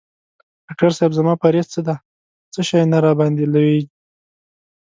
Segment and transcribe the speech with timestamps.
[0.65, 1.95] ډاکټر صېب زما پریز څه دی
[2.53, 3.85] څه شی نه راباندي لویږي؟